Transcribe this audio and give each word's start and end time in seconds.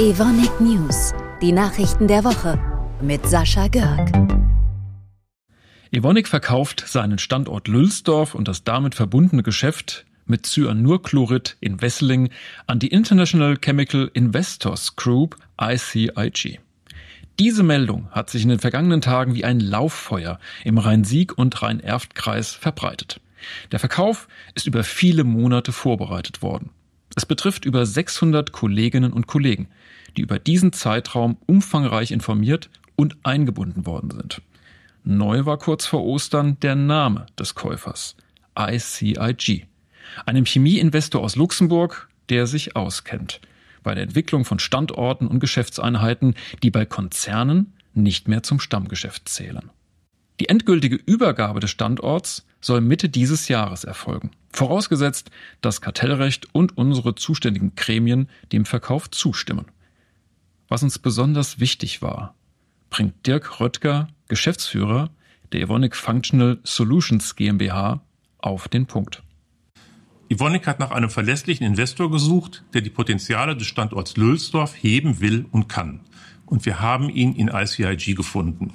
Evonik 0.00 0.62
News, 0.62 1.12
die 1.42 1.52
Nachrichten 1.52 2.08
der 2.08 2.24
Woche 2.24 2.58
mit 3.02 3.26
Sascha 3.26 3.68
Görg. 3.68 4.10
Evonik 5.90 6.26
verkauft 6.26 6.84
seinen 6.86 7.18
Standort 7.18 7.68
Lülsdorf 7.68 8.34
und 8.34 8.48
das 8.48 8.64
damit 8.64 8.94
verbundene 8.94 9.42
Geschäft 9.42 10.06
mit 10.24 10.46
Cyanurchlorid 10.46 11.58
in 11.60 11.82
Wesseling 11.82 12.30
an 12.66 12.78
die 12.78 12.86
International 12.86 13.58
Chemical 13.58 14.10
Investors 14.14 14.96
Group 14.96 15.36
ICIG. 15.60 16.60
Diese 17.38 17.62
Meldung 17.62 18.10
hat 18.10 18.30
sich 18.30 18.42
in 18.42 18.48
den 18.48 18.58
vergangenen 18.58 19.02
Tagen 19.02 19.34
wie 19.34 19.44
ein 19.44 19.60
Lauffeuer 19.60 20.38
im 20.64 20.78
Rhein-Sieg- 20.78 21.36
und 21.36 21.60
Rhein-Erft-Kreis 21.60 22.54
verbreitet. 22.54 23.20
Der 23.70 23.78
Verkauf 23.78 24.28
ist 24.54 24.66
über 24.66 24.82
viele 24.82 25.24
Monate 25.24 25.72
vorbereitet 25.72 26.40
worden. 26.40 26.70
Es 27.16 27.26
betrifft 27.26 27.64
über 27.64 27.84
600 27.86 28.52
Kolleginnen 28.52 29.12
und 29.12 29.26
Kollegen, 29.26 29.68
die 30.16 30.22
über 30.22 30.38
diesen 30.38 30.72
Zeitraum 30.72 31.36
umfangreich 31.46 32.10
informiert 32.10 32.70
und 32.96 33.16
eingebunden 33.22 33.86
worden 33.86 34.10
sind. 34.10 34.42
Neu 35.02 35.46
war 35.46 35.58
kurz 35.58 35.86
vor 35.86 36.04
Ostern 36.04 36.58
der 36.60 36.74
Name 36.74 37.26
des 37.38 37.54
Käufers 37.54 38.16
ICIG, 38.58 39.66
einem 40.26 40.44
Chemieinvestor 40.44 41.22
aus 41.22 41.36
Luxemburg, 41.36 42.08
der 42.28 42.46
sich 42.46 42.76
auskennt 42.76 43.40
bei 43.82 43.94
der 43.94 44.04
Entwicklung 44.04 44.44
von 44.44 44.58
Standorten 44.58 45.26
und 45.26 45.40
Geschäftseinheiten, 45.40 46.34
die 46.62 46.70
bei 46.70 46.84
Konzernen 46.84 47.72
nicht 47.94 48.28
mehr 48.28 48.42
zum 48.42 48.60
Stammgeschäft 48.60 49.28
zählen. 49.28 49.70
Die 50.38 50.48
endgültige 50.48 50.96
Übergabe 50.96 51.60
des 51.60 51.70
Standorts 51.70 52.46
soll 52.60 52.80
Mitte 52.80 53.08
dieses 53.08 53.48
Jahres 53.48 53.84
erfolgen, 53.84 54.30
vorausgesetzt, 54.52 55.30
dass 55.60 55.80
Kartellrecht 55.80 56.54
und 56.54 56.76
unsere 56.76 57.14
zuständigen 57.14 57.74
Gremien 57.76 58.28
dem 58.52 58.64
Verkauf 58.64 59.10
zustimmen. 59.10 59.66
Was 60.68 60.82
uns 60.82 60.98
besonders 60.98 61.60
wichtig 61.60 62.02
war, 62.02 62.34
bringt 62.90 63.26
Dirk 63.26 63.60
Röttger, 63.60 64.08
Geschäftsführer 64.28 65.10
der 65.52 65.62
Evonik 65.62 65.96
Functional 65.96 66.58
Solutions 66.62 67.34
GmbH, 67.36 68.02
auf 68.38 68.68
den 68.68 68.86
Punkt. 68.86 69.22
Evonik 70.28 70.66
hat 70.66 70.78
nach 70.78 70.92
einem 70.92 71.10
verlässlichen 71.10 71.66
Investor 71.66 72.10
gesucht, 72.10 72.62
der 72.72 72.80
die 72.80 72.90
Potenziale 72.90 73.56
des 73.56 73.66
Standorts 73.66 74.16
Lülsdorf 74.16 74.74
heben 74.80 75.20
will 75.20 75.46
und 75.50 75.68
kann. 75.68 76.00
Und 76.46 76.64
wir 76.66 76.80
haben 76.80 77.10
ihn 77.10 77.34
in 77.34 77.48
ICIG 77.48 78.14
gefunden. 78.14 78.72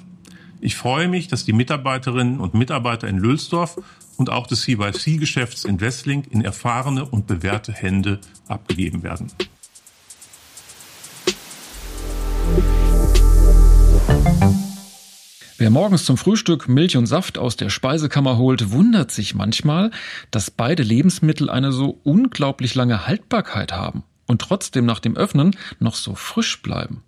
Ich 0.60 0.76
freue 0.76 1.08
mich, 1.08 1.28
dass 1.28 1.44
die 1.44 1.52
Mitarbeiterinnen 1.52 2.40
und 2.40 2.54
Mitarbeiter 2.54 3.08
in 3.08 3.18
Lülsdorf 3.18 3.78
und 4.16 4.30
auch 4.30 4.46
des 4.46 4.62
CYC-Geschäfts 4.62 5.64
in 5.64 5.80
Westlink 5.80 6.26
in 6.30 6.42
erfahrene 6.42 7.04
und 7.04 7.26
bewährte 7.26 7.72
Hände 7.72 8.20
abgegeben 8.48 9.02
werden. 9.02 9.30
Wer 15.58 15.70
morgens 15.70 16.04
zum 16.04 16.16
Frühstück 16.16 16.68
Milch 16.68 16.96
und 16.96 17.06
Saft 17.06 17.38
aus 17.38 17.56
der 17.56 17.70
Speisekammer 17.70 18.36
holt, 18.36 18.72
wundert 18.72 19.10
sich 19.10 19.34
manchmal, 19.34 19.90
dass 20.30 20.50
beide 20.50 20.82
Lebensmittel 20.82 21.48
eine 21.48 21.72
so 21.72 21.98
unglaublich 22.04 22.74
lange 22.74 23.06
Haltbarkeit 23.06 23.72
haben 23.72 24.04
und 24.26 24.42
trotzdem 24.42 24.84
nach 24.84 25.00
dem 25.00 25.16
Öffnen 25.16 25.56
noch 25.78 25.94
so 25.94 26.14
frisch 26.14 26.60
bleiben. 26.62 27.02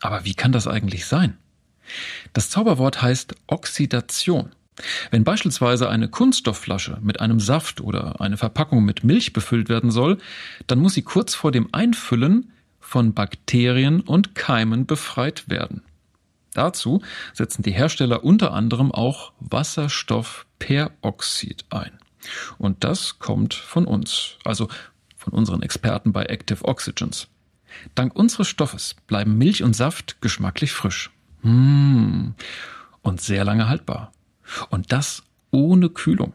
Aber 0.00 0.24
wie 0.24 0.34
kann 0.34 0.52
das 0.52 0.66
eigentlich 0.66 1.06
sein? 1.06 1.38
Das 2.32 2.50
Zauberwort 2.50 3.02
heißt 3.02 3.34
Oxidation. 3.46 4.52
Wenn 5.10 5.24
beispielsweise 5.24 5.88
eine 5.88 6.08
Kunststoffflasche 6.08 6.98
mit 7.02 7.20
einem 7.20 7.40
Saft 7.40 7.80
oder 7.80 8.20
eine 8.20 8.36
Verpackung 8.36 8.84
mit 8.84 9.02
Milch 9.04 9.32
befüllt 9.32 9.68
werden 9.68 9.90
soll, 9.90 10.18
dann 10.66 10.78
muss 10.78 10.94
sie 10.94 11.02
kurz 11.02 11.34
vor 11.34 11.52
dem 11.52 11.68
Einfüllen 11.72 12.52
von 12.78 13.12
Bakterien 13.12 14.00
und 14.00 14.34
Keimen 14.34 14.86
befreit 14.86 15.48
werden. 15.48 15.82
Dazu 16.54 17.02
setzen 17.34 17.62
die 17.62 17.72
Hersteller 17.72 18.24
unter 18.24 18.52
anderem 18.52 18.92
auch 18.92 19.32
Wasserstoffperoxid 19.40 21.66
ein. 21.70 21.92
Und 22.58 22.84
das 22.84 23.18
kommt 23.18 23.54
von 23.54 23.84
uns, 23.84 24.36
also 24.44 24.68
von 25.16 25.32
unseren 25.32 25.62
Experten 25.62 26.12
bei 26.12 26.24
Active 26.24 26.64
Oxygens. 26.64 27.28
Dank 27.94 28.16
unseres 28.16 28.48
Stoffes 28.48 28.96
bleiben 29.06 29.38
Milch 29.38 29.62
und 29.62 29.76
Saft 29.76 30.20
geschmacklich 30.20 30.72
frisch. 30.72 31.10
Mmh. 31.48 32.34
Und 33.02 33.20
sehr 33.20 33.44
lange 33.44 33.68
haltbar. 33.68 34.12
Und 34.70 34.92
das 34.92 35.22
ohne 35.50 35.88
Kühlung. 35.88 36.34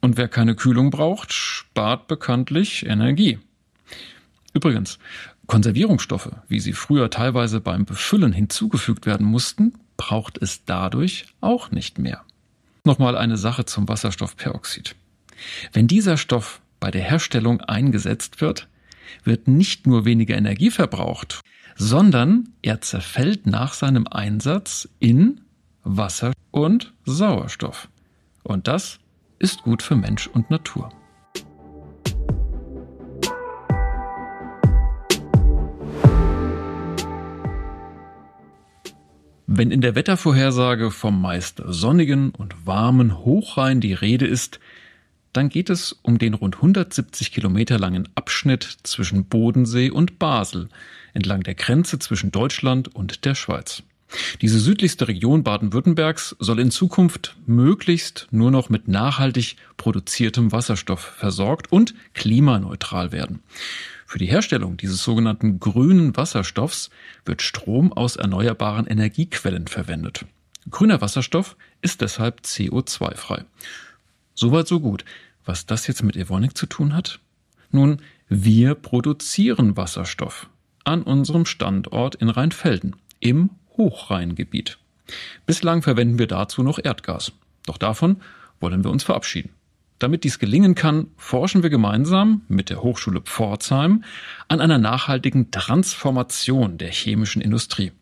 Und 0.00 0.16
wer 0.16 0.28
keine 0.28 0.54
Kühlung 0.54 0.90
braucht, 0.90 1.32
spart 1.32 2.08
bekanntlich 2.08 2.86
Energie. 2.86 3.38
Übrigens, 4.54 4.98
Konservierungsstoffe, 5.46 6.30
wie 6.48 6.60
sie 6.60 6.72
früher 6.72 7.10
teilweise 7.10 7.60
beim 7.60 7.84
Befüllen 7.84 8.32
hinzugefügt 8.32 9.06
werden 9.06 9.26
mussten, 9.26 9.74
braucht 9.96 10.38
es 10.40 10.64
dadurch 10.64 11.26
auch 11.40 11.70
nicht 11.70 11.98
mehr. 11.98 12.24
Nochmal 12.84 13.16
eine 13.16 13.36
Sache 13.36 13.66
zum 13.66 13.88
Wasserstoffperoxid. 13.88 14.96
Wenn 15.72 15.86
dieser 15.86 16.16
Stoff 16.16 16.60
bei 16.80 16.90
der 16.90 17.02
Herstellung 17.02 17.60
eingesetzt 17.60 18.40
wird, 18.40 18.68
wird 19.24 19.48
nicht 19.48 19.86
nur 19.86 20.04
weniger 20.04 20.36
Energie 20.36 20.70
verbraucht, 20.70 21.40
sondern 21.76 22.50
er 22.62 22.80
zerfällt 22.80 23.46
nach 23.46 23.72
seinem 23.74 24.06
Einsatz 24.06 24.88
in 24.98 25.40
Wasser 25.82 26.32
und 26.50 26.92
Sauerstoff. 27.04 27.88
Und 28.42 28.68
das 28.68 28.98
ist 29.38 29.62
gut 29.62 29.82
für 29.82 29.96
Mensch 29.96 30.26
und 30.26 30.50
Natur. 30.50 30.90
Wenn 39.46 39.72
in 39.72 39.80
der 39.80 39.96
Wettervorhersage 39.96 40.90
vom 40.92 41.20
meist 41.20 41.60
sonnigen 41.66 42.30
und 42.30 42.66
warmen 42.66 43.18
Hochrhein 43.18 43.80
die 43.80 43.94
Rede 43.94 44.26
ist, 44.26 44.60
dann 45.32 45.48
geht 45.48 45.70
es 45.70 45.92
um 46.02 46.18
den 46.18 46.34
rund 46.34 46.56
170 46.56 47.32
Kilometer 47.32 47.78
langen 47.78 48.08
Abschnitt 48.14 48.78
zwischen 48.82 49.26
Bodensee 49.26 49.90
und 49.90 50.18
Basel 50.18 50.68
entlang 51.14 51.42
der 51.42 51.54
Grenze 51.54 51.98
zwischen 51.98 52.30
Deutschland 52.30 52.94
und 52.94 53.24
der 53.24 53.34
Schweiz. 53.34 53.82
Diese 54.40 54.58
südlichste 54.58 55.06
Region 55.06 55.44
Baden-Württembergs 55.44 56.36
soll 56.40 56.58
in 56.58 56.70
Zukunft 56.70 57.36
möglichst 57.46 58.26
nur 58.32 58.50
noch 58.50 58.68
mit 58.68 58.88
nachhaltig 58.88 59.56
produziertem 59.76 60.50
Wasserstoff 60.50 61.00
versorgt 61.00 61.70
und 61.70 61.94
klimaneutral 62.14 63.12
werden. 63.12 63.40
Für 64.06 64.18
die 64.18 64.26
Herstellung 64.26 64.76
dieses 64.76 65.04
sogenannten 65.04 65.60
grünen 65.60 66.16
Wasserstoffs 66.16 66.90
wird 67.24 67.42
Strom 67.42 67.92
aus 67.92 68.16
erneuerbaren 68.16 68.86
Energiequellen 68.86 69.68
verwendet. 69.68 70.24
Grüner 70.68 71.00
Wasserstoff 71.00 71.56
ist 71.80 72.00
deshalb 72.00 72.40
CO2-frei. 72.40 73.44
Soweit 74.40 74.66
so 74.66 74.80
gut. 74.80 75.04
Was 75.44 75.66
das 75.66 75.86
jetzt 75.86 76.02
mit 76.02 76.16
Evonik 76.16 76.56
zu 76.56 76.64
tun 76.64 76.94
hat? 76.94 77.20
Nun, 77.72 78.00
wir 78.30 78.74
produzieren 78.74 79.76
Wasserstoff 79.76 80.48
an 80.82 81.02
unserem 81.02 81.44
Standort 81.44 82.14
in 82.14 82.30
Rheinfelden 82.30 82.96
im 83.18 83.50
Hochrheingebiet. 83.76 84.78
Bislang 85.44 85.82
verwenden 85.82 86.18
wir 86.18 86.26
dazu 86.26 86.62
noch 86.62 86.78
Erdgas. 86.82 87.32
Doch 87.66 87.76
davon 87.76 88.22
wollen 88.60 88.82
wir 88.82 88.90
uns 88.90 89.04
verabschieden. 89.04 89.50
Damit 89.98 90.24
dies 90.24 90.38
gelingen 90.38 90.74
kann, 90.74 91.08
forschen 91.18 91.62
wir 91.62 91.68
gemeinsam 91.68 92.40
mit 92.48 92.70
der 92.70 92.82
Hochschule 92.82 93.20
Pforzheim 93.20 94.04
an 94.48 94.62
einer 94.62 94.78
nachhaltigen 94.78 95.50
Transformation 95.50 96.78
der 96.78 96.90
chemischen 96.90 97.42
Industrie. 97.42 97.92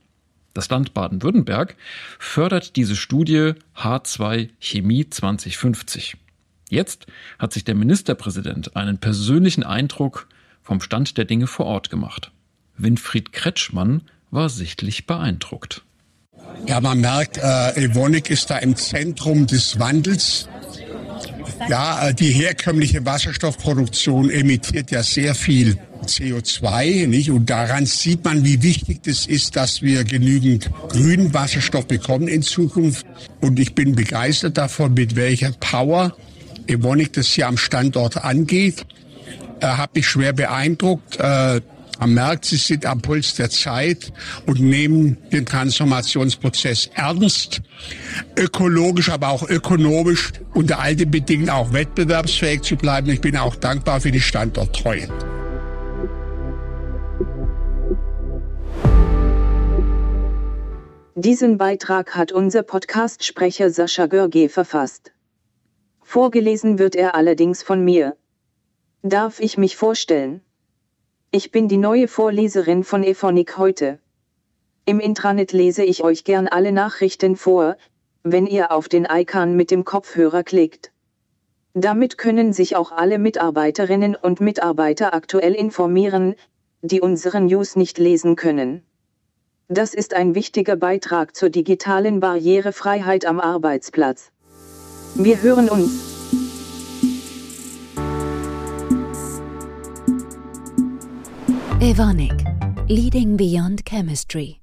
Das 0.54 0.68
Land 0.68 0.94
Baden-Württemberg 0.94 1.74
fördert 2.20 2.76
diese 2.76 2.94
Studie 2.94 3.54
H2 3.74 4.50
Chemie 4.60 5.10
2050. 5.10 6.16
Jetzt 6.70 7.06
hat 7.38 7.52
sich 7.52 7.64
der 7.64 7.74
Ministerpräsident 7.74 8.76
einen 8.76 8.98
persönlichen 8.98 9.62
Eindruck 9.62 10.28
vom 10.62 10.80
Stand 10.80 11.16
der 11.16 11.24
Dinge 11.24 11.46
vor 11.46 11.66
Ort 11.66 11.90
gemacht. 11.90 12.30
Winfried 12.76 13.32
Kretschmann 13.32 14.02
war 14.30 14.48
sichtlich 14.48 15.06
beeindruckt. 15.06 15.82
Ja, 16.66 16.80
man 16.80 17.00
merkt, 17.00 17.38
äh, 17.38 17.84
Evonik 17.84 18.30
ist 18.30 18.50
da 18.50 18.58
im 18.58 18.76
Zentrum 18.76 19.46
des 19.46 19.78
Wandels. 19.78 20.48
Ja, 21.68 22.08
äh, 22.08 22.14
die 22.14 22.30
herkömmliche 22.30 23.04
Wasserstoffproduktion 23.04 24.30
emittiert 24.30 24.90
ja 24.90 25.02
sehr 25.02 25.34
viel 25.34 25.78
CO2, 26.04 27.06
nicht? 27.06 27.30
Und 27.30 27.50
daran 27.50 27.86
sieht 27.86 28.24
man, 28.24 28.44
wie 28.44 28.62
wichtig 28.62 29.00
es 29.06 29.26
ist, 29.26 29.56
dass 29.56 29.82
wir 29.82 30.04
genügend 30.04 30.70
grünen 30.88 31.34
Wasserstoff 31.34 31.86
bekommen 31.86 32.28
in 32.28 32.42
Zukunft. 32.42 33.06
Und 33.40 33.58
ich 33.58 33.74
bin 33.74 33.94
begeistert 33.94 34.58
davon, 34.58 34.94
mit 34.94 35.16
welcher 35.16 35.52
Power 35.52 36.16
Evonik 36.68 37.12
das 37.12 37.28
hier 37.28 37.48
am 37.48 37.56
Standort 37.56 38.24
angeht. 38.24 38.86
Äh, 39.60 39.66
Hat 39.66 39.94
mich 39.94 40.06
schwer 40.06 40.32
beeindruckt. 40.32 41.18
Äh, 41.18 41.60
man 42.00 42.14
merkt, 42.14 42.44
sie 42.44 42.56
sind 42.56 42.86
am 42.86 43.02
Puls 43.02 43.34
der 43.34 43.50
Zeit 43.50 44.12
und 44.46 44.60
nehmen 44.60 45.16
den 45.32 45.44
Transformationsprozess 45.46 46.90
ernst, 46.94 47.60
ökologisch, 48.36 49.08
aber 49.08 49.30
auch 49.30 49.48
ökonomisch 49.48 50.30
unter 50.54 50.78
all 50.78 50.94
den 50.94 51.10
Bedingungen 51.10 51.50
auch 51.50 51.72
wettbewerbsfähig 51.72 52.62
zu 52.62 52.76
bleiben. 52.76 53.10
Ich 53.10 53.20
bin 53.20 53.36
auch 53.36 53.56
dankbar 53.56 54.00
für 54.00 54.12
die 54.12 54.20
Standorttreue. 54.20 55.08
Diesen 61.16 61.58
Beitrag 61.58 62.14
hat 62.14 62.30
unser 62.30 62.62
Podcast-Sprecher 62.62 63.70
Sascha 63.70 64.06
Görge 64.06 64.48
verfasst. 64.48 65.10
Vorgelesen 66.10 66.78
wird 66.78 66.96
er 66.96 67.14
allerdings 67.14 67.62
von 67.62 67.84
mir. 67.84 68.16
Darf 69.02 69.40
ich 69.40 69.58
mich 69.58 69.76
vorstellen? 69.76 70.40
Ich 71.30 71.50
bin 71.50 71.68
die 71.68 71.76
neue 71.76 72.08
Vorleserin 72.08 72.82
von 72.82 73.04
Ephonic 73.04 73.58
heute. 73.58 73.98
Im 74.86 75.00
Intranet 75.00 75.52
lese 75.52 75.84
ich 75.84 76.02
euch 76.02 76.24
gern 76.24 76.48
alle 76.48 76.72
Nachrichten 76.72 77.36
vor, 77.36 77.76
wenn 78.22 78.46
ihr 78.46 78.72
auf 78.72 78.88
den 78.88 79.04
Icon 79.04 79.54
mit 79.54 79.70
dem 79.70 79.84
Kopfhörer 79.84 80.44
klickt. 80.44 80.92
Damit 81.74 82.16
können 82.16 82.54
sich 82.54 82.74
auch 82.74 82.90
alle 82.90 83.18
Mitarbeiterinnen 83.18 84.16
und 84.16 84.40
Mitarbeiter 84.40 85.12
aktuell 85.12 85.54
informieren, 85.54 86.36
die 86.80 87.02
unseren 87.02 87.44
News 87.44 87.76
nicht 87.76 87.98
lesen 87.98 88.34
können. 88.34 88.82
Das 89.68 89.92
ist 89.92 90.14
ein 90.14 90.34
wichtiger 90.34 90.76
Beitrag 90.76 91.36
zur 91.36 91.50
digitalen 91.50 92.20
Barrierefreiheit 92.20 93.26
am 93.26 93.40
Arbeitsplatz. 93.40 94.32
Wir 95.14 95.42
hören 95.42 95.68
uns. 95.68 96.08
Evonik, 101.80 102.44
Leading 102.88 103.36
Beyond 103.36 103.84
Chemistry. 103.84 104.60